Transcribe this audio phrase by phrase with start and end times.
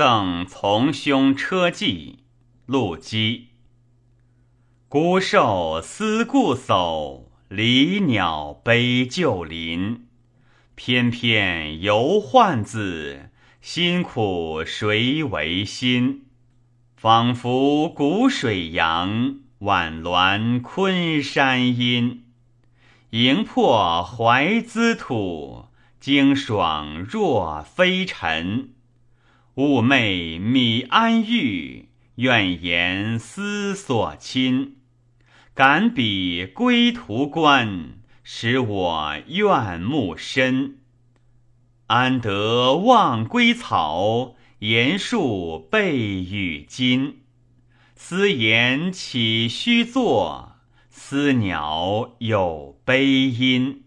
[0.00, 2.20] 赠从兄车骑，
[2.64, 3.48] 陆机。
[4.88, 10.06] 孤兽思故叟，离鸟悲旧林。
[10.74, 13.28] 翩翩游宦子，
[13.60, 16.22] 辛苦谁为心？
[16.96, 22.24] 仿佛古水扬，晚鸾昆山阴。
[23.10, 25.66] 迎破怀兹土，
[26.00, 28.70] 惊爽若飞尘。
[29.56, 34.76] 寤寐米安寓，愿言思所亲。
[35.54, 40.78] 感彼归途关，使我怨慕深。
[41.88, 47.14] 安得忘归草，言树被雨巾。
[47.96, 50.52] 思言岂须作？
[50.88, 53.82] 思鸟有悲音。